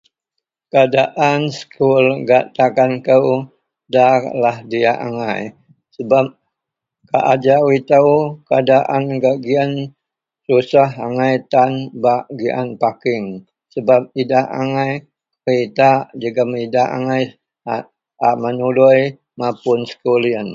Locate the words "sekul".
1.57-2.05, 19.89-20.23